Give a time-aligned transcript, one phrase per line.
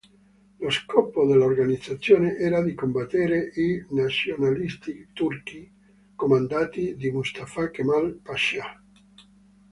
[0.57, 5.71] Lo scopo dell'organizzazione era di combattere i nazionalisti turchi
[6.15, 8.83] comandati da Mustafa Kemal Pascià.